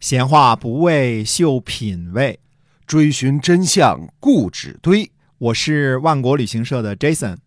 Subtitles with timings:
[0.00, 2.38] 闲话不为秀品味，
[2.86, 5.10] 追寻真相固执堆。
[5.38, 7.38] 我是万国旅行社的 Jason，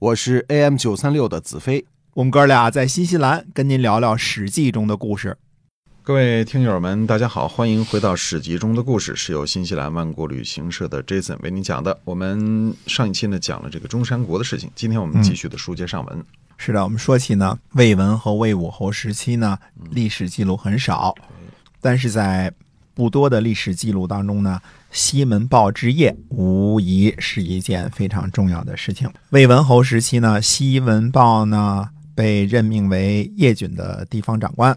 [0.00, 1.86] 我是 AM 九三六的子飞。
[2.14, 5.38] 我们哥俩在新西兰跟您聊聊《史记》中的故事。
[6.02, 11.96] 各位听友们，大家好，欢迎回到《史记》中的故事，是由新西兰万国旅行社的 Jason 为您讲的。
[12.04, 16.24] 我们上一期呢讲了这个中山国的事情，今天我们继续的书接上文。
[16.56, 19.56] 是的，我们说起呢魏文和魏武侯时期呢，
[19.92, 21.14] 历史记录很少。
[21.80, 22.52] 但是在
[22.94, 24.60] 不多的历史记录当中呢，
[24.90, 29.10] 西门豹之夜无疑是一件非常重要的事情。
[29.30, 34.76] 魏文侯时期呢，西门豹呢被任命为叶郡的地方长官，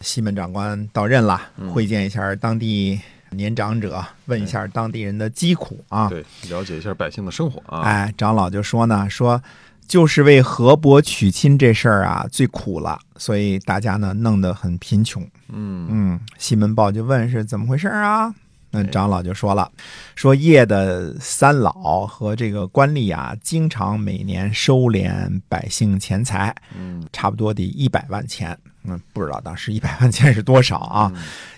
[0.00, 1.40] 西门长官到任了，
[1.72, 7.82] 会见一下当地年长者，问一下当地人的疾苦啊，对，了解一下百姓的生活啊。
[7.82, 9.42] 哎，长老就说呢，说。
[9.88, 15.26] 就是为河伯娶亲这事儿啊，最苦了，所以大家呢弄得很贫穷。
[15.48, 18.32] 嗯嗯，西门豹就问是怎么回事啊？
[18.70, 19.72] 那长老就说了，
[20.14, 28.56] 说叶的三老和这个官吏啊，经常每年收敛百姓钱财，嗯，差不多得一百万钱。
[28.84, 31.10] 嗯，不知道当时一百万钱是多少啊？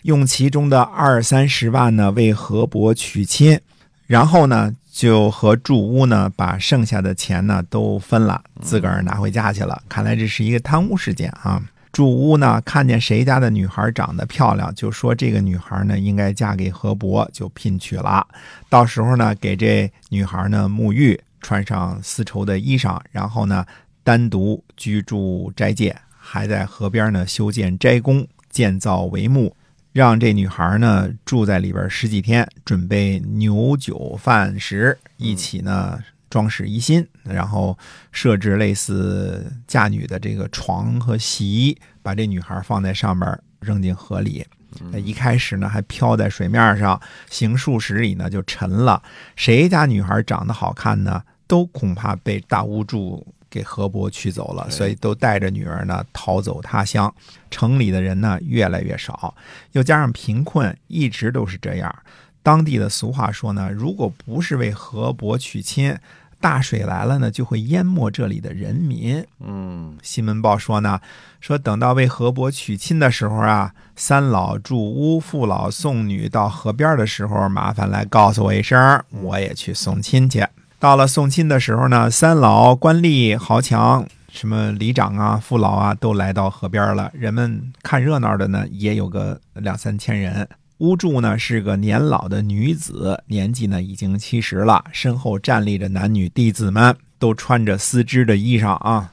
[0.03, 3.61] 用其中的二三十万呢为河伯娶亲，
[4.07, 4.73] 然后呢。
[4.93, 9.81] 就和住屋呢，把剩下的钱呢都分了，自个儿拿回家去了。
[9.89, 11.63] 看来这是一个贪污事件啊！
[11.93, 18.27] 住屋呢，看见谁家的女孩长得漂亮，就说这个女孩呢应该嫁给河伯，就聘娶了。
[18.69, 23.65] 到时候呢，给这女孩呢沐浴，穿上丝绸的衣裳，然后呢
[24.05, 29.55] 单独居住斋戒，还在河边呢修建斋宫，建造帷幕。
[29.93, 37.77] 让这女孩呢住在里边十几天，准备牛酒饭食，一起呢装饰一新，然后
[38.13, 44.47] 设置类似嫁女的这个床和席，把这女孩放在上面扔进河里。
[45.05, 49.03] 一开始呢还漂在水面上，行数十里呢就沉了。
[49.35, 53.27] 谁家女孩长得好看呢，都恐怕被大巫祝。
[53.51, 57.13] 给河伯娶走了，所以都带着女儿呢逃走他乡。
[57.51, 59.35] 城里的人呢越来越少，
[59.73, 61.95] 又加上贫困，一直都是这样。
[62.43, 65.95] 当地的俗话说呢，如果不是为河伯娶亲，
[66.41, 69.23] 大水来了呢就会淹没这里的人民。
[69.41, 71.01] 嗯，西门豹说呢，
[71.41, 80.47] 说等到为河伯娶亲的时候啊，三老住屋，父老送女到河边的时候，麻烦来告诉我一声，我也去送亲去。
[80.81, 87.11] 到了送亲的时候呢，三老、官吏、豪强、什么里长啊、父老啊，都来到河边了。
[87.13, 90.49] 人们看热闹的呢，也有个两三千人。
[90.79, 99.13] 乌柱呢是个年老的女子，年纪呢已经七十了，身后站立着男女弟子们，都穿着丝织的衣裳啊。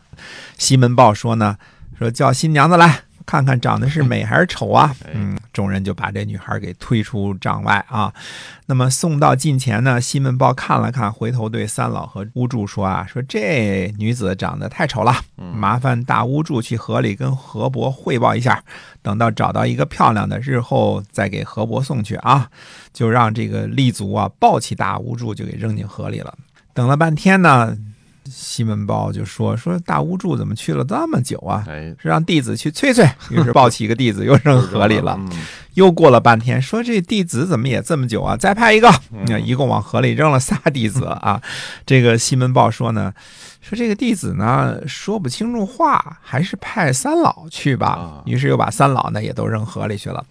[0.57, 1.57] 西门豹说呢，
[1.99, 3.01] 说叫新娘子来。
[3.27, 4.95] 看看长得是美还是丑啊？
[5.13, 8.11] 嗯，众人就把这女孩给推出帐外啊。
[8.65, 18.63] 那么送到近前呢，西门豹看了看，回头对三老和乌柱说啊：“说这女子长得太丑了，麻烦大乌柱去河里跟河伯汇报一下，
[19.01, 22.49] 等到找到一个漂亮的，日后再给河伯送去啊。”
[22.93, 26.33] 就让这个立足啊抱起大乌柱就给扔进河里了。
[26.73, 27.77] 等了半天呢。
[28.29, 31.63] 西门豹就说：“说大巫祝怎么去了这么久啊？
[32.01, 33.07] 是让弟子去催催。
[33.29, 35.19] 于是抱起一个弟子又扔河里了。
[35.73, 38.35] 又过了半天，说这弟子怎么也这么久啊？
[38.35, 38.91] 再派一个。
[39.27, 41.41] 那一共往河里扔了仨弟子 啊。
[41.85, 43.13] 这个西门豹说呢，
[43.61, 48.23] 说这个弟子呢说不清楚话，还是派三老去吧。
[48.25, 50.25] 于是又把三老呢也都扔河里去了。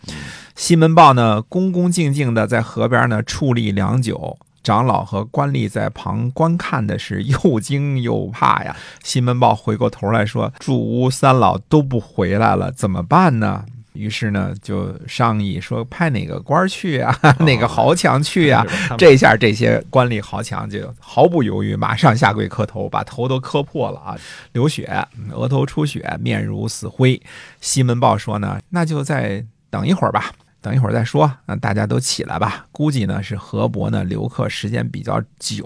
[0.57, 8.75] 西门豹呢恭恭敬敬的在河边呢矗立良久。”长老和官吏在旁观看的是又惊又怕呀。
[9.04, 17.16] 西门豹回过头来说：“住屋三老都不回来了，怎么办呢？”于是呢，就商议说派哪个官去啊，
[17.47, 18.66] 哪个豪强去呀？
[18.99, 24.19] 这下这些官吏豪强就毫不犹豫，马上下跪磕头，把头都磕破了啊，
[24.50, 27.22] 流血，额头出血，面如死灰。
[27.60, 30.33] 西门豹说呢：“那就再等一会儿吧。”
[30.66, 32.66] 等一会儿再说，那大家都起来吧。
[32.72, 35.65] 估计呢是河伯呢留客时间比较久，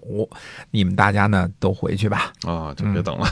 [0.71, 2.31] 你们大家呢都回去吧。
[2.43, 3.27] 啊，就别等了。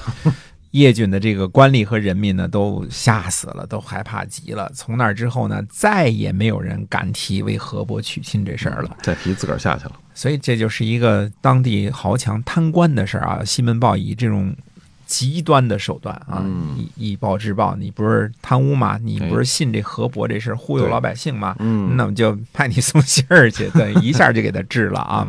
[0.71, 4.71] 叶郡的这个官吏和人民呢都吓死了，都害怕极了。
[4.75, 8.97] 从那之后呢，再也没有人敢提为河伯娶亲这事儿了。
[9.03, 9.93] 再提自个儿下去了。
[10.15, 13.45] 所以这就是一个当地豪强贪官的事儿啊。
[13.45, 14.57] 西门豹以这种。
[15.09, 16.45] 极端的手段啊！
[16.77, 18.99] 以以暴制暴，你不是贪污吗？
[19.03, 21.57] 你不是信这河伯这事忽悠老百姓吗？
[21.59, 25.27] 嗯，那么就派你送信儿去， 对，一下就给他治了啊！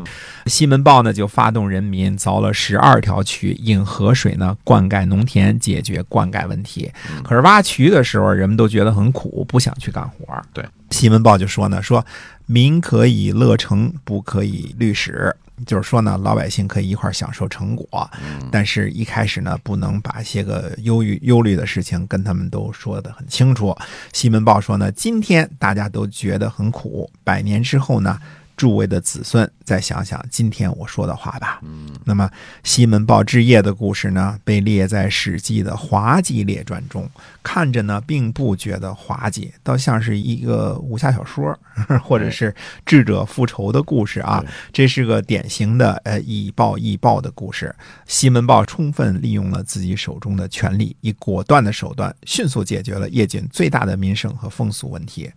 [0.48, 6.92] 西门豹呢，就发动人民凿了十二条渠，引河水呢灌溉农田，解决灌溉问题。
[7.24, 10.26] 可是挖渠的时候，人们都觉得很苦，不想去干活。
[10.54, 12.06] 对，西门豹就说呢，说
[12.46, 15.36] 民可以乐成，不可以律史。
[15.66, 18.10] 就是说呢，老百姓可以一块儿享受成果，
[18.50, 23.76] 但是一开始呢，不能把些个忧郁忧虑的事情跟他们都说得很清楚。
[24.14, 28.18] 西门豹说呢，今天大家都觉得很苦，百年之后呢？
[28.60, 31.62] 诸位的子孙，再想想今天我说的话吧。
[31.64, 32.30] 嗯，那么
[32.62, 37.10] 西门豹治邺的故事呢，被列在《史记》的滑稽列传中，
[37.42, 41.58] 看着呢，并不觉得滑稽，倒像是一个武侠小说，
[42.04, 42.54] 或者是
[42.86, 44.44] 智者复仇的故事啊。
[44.74, 47.74] 这是个典型的呃以暴易暴的故事。
[48.08, 55.32] 西门豹充分利用了自己手中的权力，以果断的手段，迅速解决了叶郡最大的民生和风俗问题。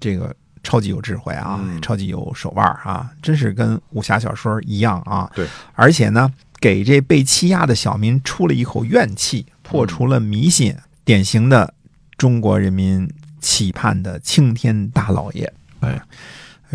[0.00, 0.32] 这个。
[0.62, 5.30] 超级有智慧啊，超级有手腕啊，真是跟武侠小说一样啊。
[5.34, 11.74] 对，而且呢，给这被欺压的小民出了一口怨气，破除了迷信，典型的
[12.16, 13.10] 中国人民
[13.40, 15.52] 期盼的青天大老爷。
[15.80, 16.02] 哎，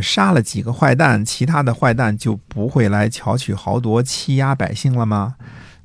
[0.01, 5.35] 杀了几个坏蛋，其他的坏蛋就不会来巧取豪夺、欺压百姓了吗？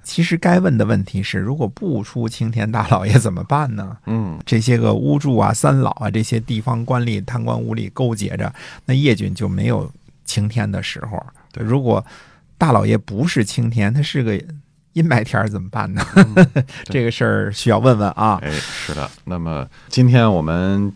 [0.09, 3.99] 其实该问的问题是：如果不出青天大老爷怎么办呢？
[4.07, 8.51] 嗯，这些个巫祝啊、三老啊，这些地方官吏贪官污吏勾结着，
[8.87, 9.93] 那叶军就没有
[10.25, 11.23] 晴天的时候。
[11.53, 12.03] 对，如果
[12.57, 14.35] 大老爷不是晴天，他是个
[14.95, 16.03] 阴霾天怎么办呢？
[16.89, 18.41] 这个事儿需要问问啊。
[18.43, 19.11] 哎，是的。
[19.25, 20.91] 那么今天我们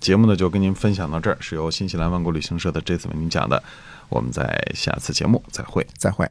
[0.00, 3.62] 节目呢，就跟您分享到这儿，是由新西兰万国旅行社的这次为您讲的。
[4.08, 6.26] 我们在下次节目再会，再会。